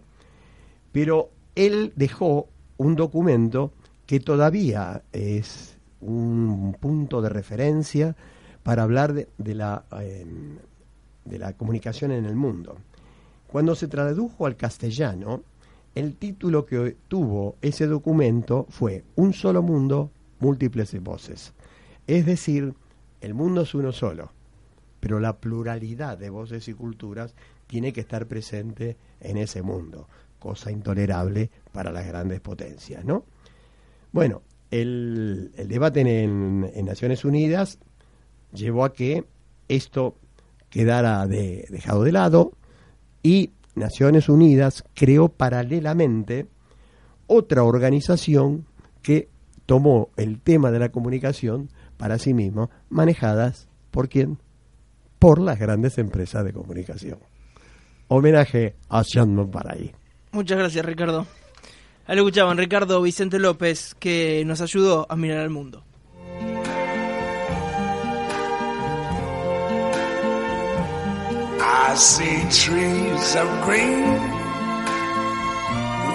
pero 0.92 1.30
él 1.54 1.92
dejó 1.96 2.48
un 2.76 2.96
documento 2.96 3.72
que 4.06 4.20
todavía 4.20 5.02
es 5.12 5.76
un 6.00 6.76
punto 6.78 7.22
de 7.22 7.28
referencia 7.28 8.16
para 8.62 8.82
hablar 8.82 9.14
de, 9.14 9.54
la, 9.54 9.84
em, 10.00 10.58
de 11.24 11.38
la 11.38 11.52
comunicación 11.54 12.12
en 12.12 12.24
el 12.24 12.36
mundo. 12.36 12.76
Cuando 13.46 13.74
se 13.74 13.88
tradujo 13.88 14.46
al 14.46 14.56
castellano, 14.56 15.42
el 15.94 16.16
título 16.16 16.66
que 16.66 16.96
tuvo 17.08 17.56
ese 17.62 17.86
documento 17.86 18.66
fue 18.68 19.04
Un 19.14 19.32
solo 19.32 19.62
mundo, 19.62 20.10
múltiples 20.40 21.00
voces. 21.02 21.54
Es 22.06 22.26
decir, 22.26 22.74
el 23.20 23.34
mundo 23.34 23.62
es 23.62 23.74
uno 23.74 23.92
solo, 23.92 24.30
pero 25.00 25.20
la 25.20 25.38
pluralidad 25.38 26.18
de 26.18 26.30
voces 26.30 26.68
y 26.68 26.74
culturas 26.74 27.34
tiene 27.66 27.92
que 27.92 28.00
estar 28.00 28.26
presente 28.26 28.96
en 29.20 29.36
ese 29.36 29.62
mundo, 29.62 30.08
cosa 30.38 30.70
intolerable 30.70 31.50
para 31.72 31.90
las 31.92 32.06
grandes 32.06 32.40
potencias, 32.40 33.04
¿no? 33.04 33.24
Bueno, 34.12 34.42
el, 34.70 35.52
debate 35.68 36.00
en, 36.00 36.60
Naciones 36.84 37.24
Unidas 37.24 37.78
llevó 38.52 38.84
a 38.84 38.92
que 38.92 39.24
esto 39.68 40.16
quedara 40.70 41.26
dejado 41.26 42.04
de 42.04 42.12
lado 42.12 42.52
y 43.22 43.50
Naciones 43.74 44.28
Unidas 44.28 44.84
creó 44.94 45.28
paralelamente 45.28 46.48
otra 47.26 47.62
organización 47.62 48.66
que 49.02 49.28
tomó 49.66 50.10
el 50.16 50.40
tema 50.40 50.70
de 50.70 50.78
la 50.78 50.90
comunicación 50.90 51.68
para 51.96 52.18
sí 52.18 52.34
misma, 52.34 52.70
manejadas 52.88 53.68
por 53.90 54.08
quién? 54.08 54.38
Por 55.18 55.40
las 55.40 55.58
grandes 55.58 55.98
empresas 55.98 56.44
de 56.44 56.52
comunicación. 56.52 57.18
Homenaje 58.08 58.74
a 58.88 59.02
Jean 59.02 59.50
Paray. 59.50 59.92
Muchas 60.32 60.58
gracias, 60.58 60.84
Ricardo. 60.84 61.26
Ahí 62.06 62.14
lo 62.16 62.22
escuchaban 62.22 62.56
Ricardo 62.56 63.02
Vicente 63.02 63.38
López, 63.38 63.96
que 63.98 64.44
nos 64.46 64.60
ayudó 64.60 65.06
a 65.08 65.16
mirar 65.16 65.38
al 65.40 65.50
mundo. 65.50 65.82
I 71.58 71.94
see 71.98 72.42
trees 72.50 73.36
of 73.36 73.48
green, 73.64 74.04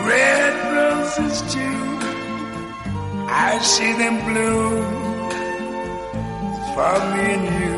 red 0.05 0.53
roses 0.75 1.41
too. 1.51 1.91
I 3.27 3.57
see 3.61 3.93
them 3.93 4.17
bloom 4.25 5.01
for 6.75 6.93
me 7.11 7.25
and 7.35 7.45
you. 7.59 7.75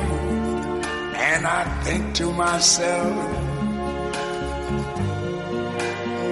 And 1.15 1.47
I 1.47 1.63
think 1.83 2.13
to 2.15 2.31
myself, 2.33 3.42